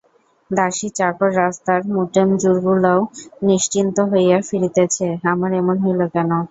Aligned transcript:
দাসী 0.51 0.87
চাকর 0.97 1.31
রাস্তার 1.37 1.79
মুটেমজুরগুলাও 1.93 2.99
নিশ্চিন্ত 3.43 3.97
হইয়া 4.11 4.37
ফিরিতেছে, 4.47 5.07
আমার 5.31 5.51
এমন 5.61 5.75
হইল 5.83 6.01
কেন। 6.13 6.31